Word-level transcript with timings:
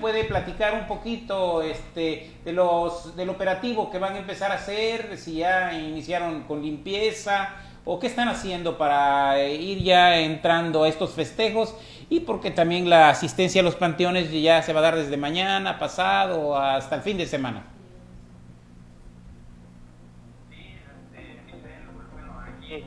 puede 0.00 0.24
platicar 0.24 0.74
un 0.74 0.86
poquito 0.86 1.62
este, 1.62 2.30
de 2.44 2.52
los, 2.52 3.16
del 3.16 3.28
operativo 3.30 3.90
que 3.90 3.98
van 3.98 4.14
a 4.14 4.18
empezar 4.18 4.50
a 4.50 4.54
hacer, 4.54 5.16
si 5.18 5.36
ya 5.36 5.72
iniciaron 5.72 6.42
con 6.44 6.62
limpieza 6.62 7.54
o 7.84 7.98
qué 7.98 8.06
están 8.06 8.28
haciendo 8.28 8.76
para 8.76 9.42
ir 9.44 9.82
ya 9.82 10.18
entrando 10.18 10.84
a 10.84 10.88
estos 10.88 11.12
festejos 11.12 11.74
y 12.10 12.20
porque 12.20 12.50
también 12.50 12.90
la 12.90 13.10
asistencia 13.10 13.60
a 13.60 13.64
los 13.64 13.76
panteones 13.76 14.30
ya 14.30 14.62
se 14.62 14.72
va 14.72 14.80
a 14.80 14.82
dar 14.82 14.96
desde 14.96 15.16
mañana, 15.16 15.78
pasado, 15.78 16.56
hasta 16.56 16.96
el 16.96 17.02
fin 17.02 17.18
de 17.18 17.26
semana. 17.26 17.64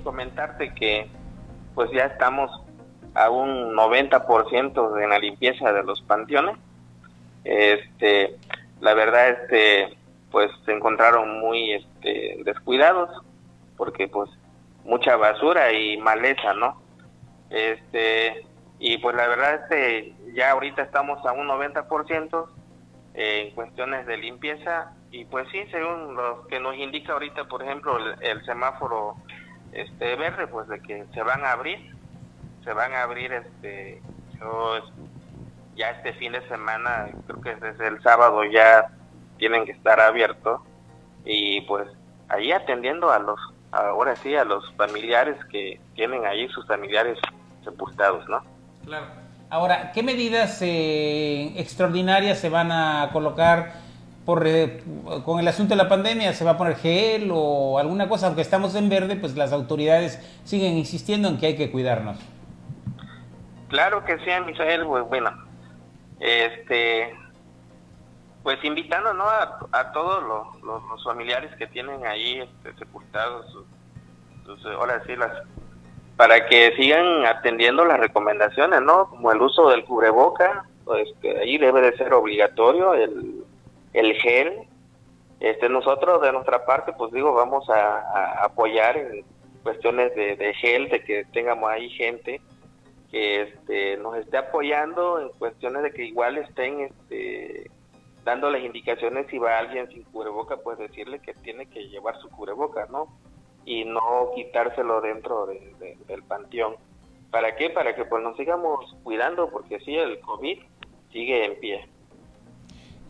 comentarte 0.03 0.73
que 0.73 1.07
pues 1.75 1.89
ya 1.91 2.05
estamos 2.05 2.51
a 3.13 3.29
un 3.29 3.73
90% 3.75 5.03
en 5.03 5.09
la 5.09 5.19
limpieza 5.19 5.71
de 5.71 5.83
los 5.83 6.01
panteones. 6.01 6.57
Este, 7.43 8.35
la 8.79 8.93
verdad 8.93 9.29
este 9.29 9.97
pues 10.31 10.49
se 10.65 10.71
encontraron 10.71 11.39
muy 11.39 11.73
este 11.73 12.37
descuidados 12.45 13.09
porque 13.77 14.07
pues 14.07 14.29
mucha 14.85 15.15
basura 15.17 15.73
y 15.73 15.97
maleza, 15.97 16.53
¿no? 16.53 16.81
Este, 17.49 18.45
y 18.79 18.97
pues 18.99 19.15
la 19.15 19.27
verdad 19.27 19.63
este 19.63 20.13
ya 20.33 20.51
ahorita 20.51 20.83
estamos 20.83 21.25
a 21.25 21.33
un 21.33 21.47
90% 21.47 22.47
en 23.13 23.51
cuestiones 23.53 24.05
de 24.05 24.17
limpieza 24.17 24.93
y 25.11 25.25
pues 25.25 25.47
sí, 25.51 25.63
según 25.71 26.15
lo 26.15 26.47
que 26.47 26.59
nos 26.61 26.75
indica 26.77 27.13
ahorita, 27.13 27.43
por 27.45 27.61
ejemplo, 27.61 27.97
el 28.21 28.45
semáforo 28.45 29.15
este 29.73 30.15
verde 30.15 30.47
pues 30.47 30.67
de 30.67 30.81
que 30.81 31.05
se 31.13 31.21
van 31.23 31.43
a 31.43 31.53
abrir 31.53 31.95
se 32.63 32.73
van 32.73 32.93
a 32.93 33.03
abrir 33.03 33.31
este 33.33 34.01
ya 35.81 35.89
este 35.89 36.13
fin 36.13 36.31
de 36.31 36.47
semana 36.47 37.09
creo 37.25 37.41
que 37.41 37.55
desde 37.55 37.87
el 37.87 38.01
sábado 38.03 38.43
ya 38.45 38.87
tienen 39.39 39.65
que 39.65 39.71
estar 39.71 39.99
abiertos 39.99 40.61
y 41.25 41.61
pues 41.61 41.87
ahí 42.29 42.51
atendiendo 42.51 43.11
a 43.11 43.17
los 43.17 43.39
ahora 43.71 44.15
sí 44.17 44.35
a 44.35 44.43
los 44.43 44.71
familiares 44.75 45.37
que 45.45 45.81
tienen 45.95 46.23
ahí 46.25 46.47
sus 46.49 46.67
familiares 46.67 47.17
sepultados 47.63 48.27
no 48.29 48.43
claro. 48.85 49.07
Ahora 49.49 49.91
qué 49.91 50.03
medidas 50.03 50.61
eh, 50.61 51.51
extraordinarias 51.57 52.37
se 52.37 52.49
van 52.49 52.71
a 52.71 53.09
colocar 53.11 53.73
por, 54.23 54.45
eh, 54.45 54.83
con 55.25 55.39
el 55.39 55.47
asunto 55.47 55.75
de 55.75 55.83
la 55.83 55.89
pandemia 55.89 56.31
se 56.33 56.45
va 56.45 56.51
a 56.51 56.57
poner 56.57 56.75
gel 56.75 57.31
o 57.33 57.79
alguna 57.79 58.07
cosa, 58.07 58.27
aunque 58.27 58.43
estamos 58.43 58.75
en 58.75 58.87
verde, 58.87 59.15
pues 59.17 59.35
las 59.35 59.51
autoridades 59.51 60.21
siguen 60.45 60.77
insistiendo 60.77 61.27
en 61.27 61.37
que 61.37 61.47
hay 61.47 61.55
que 61.57 61.69
cuidarnos. 61.69 62.17
Claro 63.67 64.05
que 64.05 64.17
sí, 64.19 64.29
Misael, 64.45 64.85
pues 64.85 65.03
bueno, 65.09 65.31
este, 66.21 67.13
pues 68.43 68.63
invitando 68.63 69.13
¿no? 69.13 69.25
a, 69.25 69.91
todos 69.91 70.23
los, 70.63 71.03
familiares 71.03 71.53
que 71.57 71.67
tienen 71.67 72.05
ahí 72.05 72.39
este, 72.39 72.73
sepultados, 72.77 73.57
ahora 74.77 75.03
sí, 75.05 75.15
las, 75.17 75.31
para 76.15 76.45
que 76.45 76.73
sigan 76.77 77.25
atendiendo 77.25 77.83
las 77.83 77.99
recomendaciones, 77.99 78.81
¿no? 78.81 79.09
Como 79.09 79.31
el 79.31 79.41
uso 79.41 79.69
del 79.69 79.83
cubreboca, 79.83 80.65
pues 80.85 81.09
que 81.21 81.37
ahí 81.37 81.57
debe 81.57 81.81
de 81.81 81.97
ser 81.97 82.13
obligatorio 82.13 82.93
el 82.93 83.41
el 83.93 84.13
gel. 84.15 84.67
Este, 85.39 85.69
nosotros 85.69 86.21
de 86.21 86.31
nuestra 86.31 86.65
parte, 86.65 86.93
pues 86.93 87.11
digo, 87.11 87.33
vamos 87.33 87.67
a, 87.69 88.43
apoyar 88.43 88.97
en 88.97 89.23
cuestiones 89.63 90.13
de, 90.15 90.35
de, 90.35 90.53
gel, 90.55 90.89
de 90.89 91.03
que 91.03 91.25
tengamos 91.33 91.69
ahí 91.69 91.89
gente 91.89 92.41
que 93.11 93.41
este, 93.41 93.97
nos 93.97 94.15
esté 94.15 94.37
apoyando 94.37 95.19
en 95.19 95.29
cuestiones 95.37 95.83
de 95.83 95.91
que 95.91 96.05
igual 96.05 96.37
estén 96.37 96.79
este, 96.79 97.69
dándoles 98.23 98.63
indicaciones 98.63 99.27
si 99.29 99.37
va 99.37 99.59
alguien 99.59 99.89
sin 99.89 100.03
cubreboca, 100.03 100.57
pues 100.57 100.77
decirle 100.77 101.19
que 101.19 101.33
tiene 101.33 101.65
que 101.67 101.89
llevar 101.89 102.19
su 102.21 102.29
cubreboca, 102.29 102.87
¿no? 102.89 103.07
Y 103.65 103.83
no 103.83 104.31
quitárselo 104.33 105.01
dentro 105.01 105.45
del 105.45 106.23
panteón. 106.23 106.75
¿Para 107.29 107.55
qué? 107.55 107.69
Para 107.69 107.95
que 107.95 108.05
pues 108.05 108.23
nos 108.23 108.35
sigamos 108.37 108.95
cuidando, 109.03 109.49
porque 109.49 109.79
sí, 109.81 109.95
el 109.95 110.19
COVID 110.21 110.59
sigue 111.11 111.45
en 111.45 111.59
pie. 111.59 111.87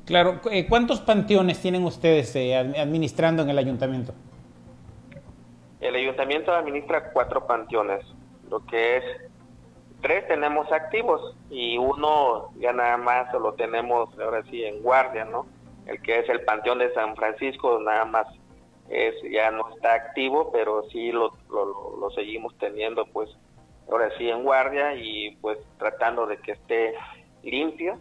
Claro, 0.05 0.41
eh, 0.51 0.67
¿cuántos 0.67 0.99
panteones 0.99 1.61
tienen 1.61 1.83
ustedes 1.85 2.35
eh, 2.35 2.55
administrando 2.55 3.43
en 3.43 3.49
el 3.49 3.57
ayuntamiento? 3.57 4.13
El 5.79 5.95
ayuntamiento 5.95 6.53
administra 6.53 7.11
cuatro 7.13 7.47
panteones, 7.47 8.05
lo 8.49 8.65
que 8.65 8.97
es 8.97 9.03
tres 10.01 10.27
tenemos 10.27 10.71
activos 10.71 11.35
y 11.49 11.77
uno 11.77 12.49
ya 12.57 12.73
nada 12.73 12.97
más 12.97 13.31
lo 13.33 13.53
tenemos 13.53 14.09
ahora 14.19 14.43
sí 14.49 14.63
en 14.63 14.81
guardia, 14.81 15.25
¿no? 15.25 15.45
El 15.85 16.01
que 16.01 16.19
es 16.19 16.29
el 16.29 16.43
Panteón 16.43 16.79
de 16.79 16.93
San 16.93 17.15
Francisco, 17.15 17.79
nada 17.79 18.05
más 18.05 18.27
es 18.89 19.15
ya 19.31 19.51
no 19.51 19.69
está 19.73 19.93
activo, 19.93 20.51
pero 20.51 20.83
sí 20.89 21.11
lo, 21.11 21.31
lo, 21.49 22.09
seguimos 22.11 22.57
teniendo 22.57 23.05
pues 23.05 23.29
ahora 23.89 24.09
sí 24.17 24.29
en 24.29 24.43
guardia 24.43 24.95
y 24.95 25.37
pues 25.37 25.57
tratando 25.77 26.27
de 26.27 26.37
que 26.37 26.53
esté 26.53 26.93
limpio. 27.43 27.97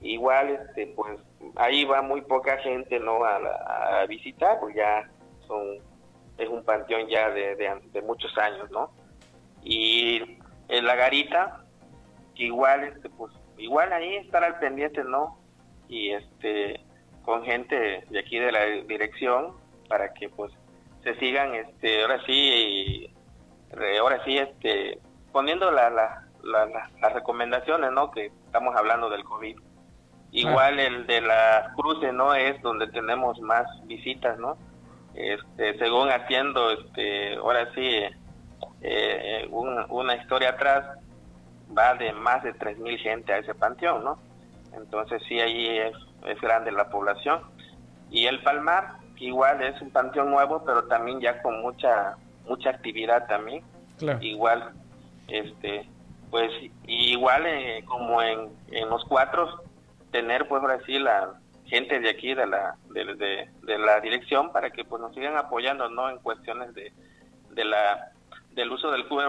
Igual 0.00 0.50
este 0.50 0.86
pues 0.88 1.18
ahí 1.56 1.84
va 1.84 2.02
muy 2.02 2.20
poca 2.20 2.58
gente 2.58 3.00
no 3.00 3.24
a, 3.24 4.04
visitar 4.06 4.60
pues 4.60 4.74
ya 4.74 5.10
son 5.46 5.78
es 6.36 6.48
un 6.48 6.64
panteón 6.64 7.08
ya 7.08 7.30
de, 7.30 7.56
de, 7.56 8.02
muchos 8.02 8.36
años 8.36 8.70
no 8.70 8.90
y 9.62 10.38
en 10.78 10.84
la 10.86 10.96
garita 10.96 11.64
igual 12.34 12.84
este 12.84 13.08
pues 13.10 13.32
igual 13.58 13.92
ahí 13.92 14.16
estar 14.16 14.42
al 14.42 14.58
pendiente 14.58 15.04
no 15.04 15.38
y 15.88 16.10
este 16.10 16.80
con 17.24 17.44
gente 17.44 18.04
de 18.10 18.18
aquí 18.18 18.38
de 18.38 18.52
la 18.52 18.64
dirección 18.86 19.56
para 19.88 20.12
que 20.12 20.28
pues 20.28 20.52
se 21.02 21.14
sigan 21.16 21.54
este 21.54 22.02
ahora 22.02 22.20
sí 22.26 23.10
ahora 24.00 24.24
sí 24.24 24.38
este 24.38 24.98
poniendo 25.32 25.70
la, 25.70 25.90
la, 25.90 26.26
las 26.42 27.12
recomendaciones 27.12 27.90
no 27.92 28.10
que 28.10 28.26
estamos 28.26 28.74
hablando 28.76 29.10
del 29.10 29.24
covid 29.24 29.56
Igual 30.34 30.80
el 30.80 31.06
de 31.06 31.20
las 31.20 31.72
cruces, 31.76 32.12
¿no? 32.12 32.34
Es 32.34 32.60
donde 32.60 32.88
tenemos 32.88 33.40
más 33.40 33.66
visitas, 33.86 34.36
¿no? 34.36 34.58
Este, 35.14 35.78
según 35.78 36.08
haciendo, 36.08 36.72
este, 36.72 37.36
ahora 37.36 37.72
sí, 37.72 38.00
eh, 38.86 39.48
una 39.50 40.16
historia 40.16 40.50
atrás, 40.50 40.98
va 41.76 41.94
de 41.94 42.12
más 42.12 42.42
de 42.42 42.54
3.000 42.54 42.98
gente 42.98 43.32
a 43.32 43.38
ese 43.38 43.54
panteón, 43.54 44.04
¿no? 44.04 44.18
Entonces 44.76 45.22
sí, 45.26 45.40
ahí 45.40 45.78
es, 45.78 45.96
es 46.26 46.40
grande 46.40 46.70
la 46.70 46.90
población. 46.90 47.40
Y 48.10 48.26
el 48.26 48.42
Palmar, 48.42 48.98
igual 49.16 49.62
es 49.62 49.80
un 49.80 49.90
panteón 49.90 50.30
nuevo, 50.30 50.62
pero 50.64 50.84
también 50.84 51.20
ya 51.20 51.40
con 51.42 51.62
mucha 51.62 52.16
mucha 52.46 52.70
actividad 52.70 53.26
también. 53.26 53.64
Igual, 54.20 54.72
este, 55.28 55.88
pues 56.30 56.50
igual 56.86 57.46
eh, 57.46 57.84
como 57.86 58.20
en, 58.20 58.50
en 58.70 58.88
los 58.90 59.04
cuatro 59.04 59.62
tener 60.10 60.46
pues 60.48 60.62
ahora 60.62 60.78
sí 60.84 60.98
la 60.98 61.34
gente 61.64 62.00
de 62.00 62.10
aquí 62.10 62.34
de 62.34 62.46
la 62.46 62.76
de, 62.90 63.48
de, 63.62 63.78
la 63.78 64.00
dirección 64.00 64.52
para 64.52 64.70
que 64.70 64.84
pues 64.84 65.00
nos 65.00 65.14
sigan 65.14 65.36
apoyando 65.36 65.88
no 65.88 66.10
en 66.10 66.18
cuestiones 66.18 66.74
de, 66.74 66.92
de 67.50 67.64
la 67.64 68.12
del 68.54 68.70
uso 68.70 68.90
del 68.90 69.06
cubre, 69.08 69.26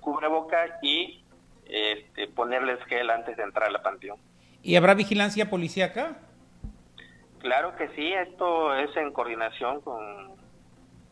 cubreboca 0.00 0.78
y 0.82 1.24
este, 1.66 2.28
ponerles 2.28 2.82
gel 2.84 3.10
antes 3.10 3.36
de 3.36 3.42
entrar 3.42 3.68
a 3.68 3.72
la 3.72 3.82
panteón. 3.82 4.18
¿Y 4.62 4.76
habrá 4.76 4.94
vigilancia 4.94 5.50
policíaca? 5.50 6.18
Claro 7.38 7.74
que 7.76 7.88
sí, 7.96 8.12
esto 8.12 8.74
es 8.74 8.96
en 8.96 9.12
coordinación 9.12 9.80
con, 9.80 10.36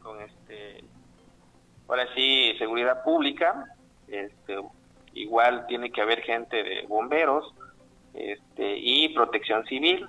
con 0.01 0.21
este, 0.21 0.85
ahora 1.89 2.07
sí, 2.15 2.55
seguridad 2.59 3.03
pública, 3.03 3.75
este, 4.07 4.59
igual 5.15 5.67
tiene 5.67 5.91
que 5.91 6.01
haber 6.01 6.23
gente 6.23 6.63
de 6.63 6.87
bomberos, 6.87 7.53
este, 8.15 8.77
y 8.79 9.09
protección 9.11 9.65
civil. 9.67 10.09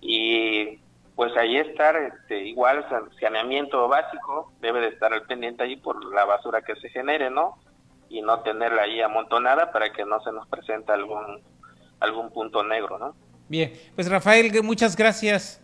Y 0.00 0.78
pues 1.14 1.36
ahí 1.36 1.56
estar, 1.58 1.96
este, 1.96 2.38
igual 2.38 2.86
saneamiento 3.20 3.86
básico, 3.88 4.52
debe 4.60 4.80
de 4.80 4.88
estar 4.88 5.12
al 5.12 5.22
pendiente 5.22 5.62
ahí 5.62 5.76
por 5.76 6.04
la 6.12 6.24
basura 6.24 6.62
que 6.62 6.74
se 6.76 6.88
genere, 6.88 7.30
¿no? 7.30 7.58
Y 8.08 8.22
no 8.22 8.40
tenerla 8.40 8.82
ahí 8.82 9.00
amontonada 9.00 9.72
para 9.72 9.92
que 9.92 10.04
no 10.04 10.20
se 10.22 10.32
nos 10.32 10.46
presente 10.48 10.92
algún, 10.92 11.42
algún 12.00 12.30
punto 12.30 12.62
negro, 12.62 12.98
¿no? 12.98 13.14
Bien, 13.48 13.72
pues 13.94 14.10
Rafael, 14.10 14.50
muchas 14.62 14.96
gracias. 14.96 15.60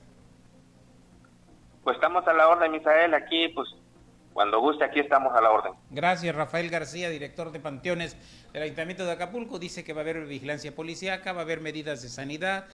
Pues 1.83 1.97
estamos 1.97 2.27
a 2.27 2.33
la 2.35 2.49
orden, 2.49 2.71
Misael, 2.73 3.15
aquí 3.15 3.49
pues 3.49 3.69
cuando 4.39 4.61
guste, 4.61 4.85
aquí 4.85 5.01
estamos 5.01 5.35
a 5.35 5.41
la 5.41 5.51
orden. 5.51 5.73
Gracias, 5.91 6.33
Rafael 6.33 6.71
García, 6.71 7.11
director 7.11 7.51
de 7.51 7.59
Panteones 7.59 8.17
del 8.53 8.63
Ayuntamiento 8.63 9.05
de 9.05 9.11
Acapulco. 9.11 9.59
Dice 9.59 9.83
que 9.83 9.93
va 9.93 10.01
a 10.01 10.03
haber 10.03 10.27
vigilancia 10.27 10.75
policíaca, 10.75 11.33
va 11.33 11.41
a 11.41 11.43
haber 11.43 11.61
medidas 11.61 12.03
de 12.03 12.09
sanidad, 12.09 12.67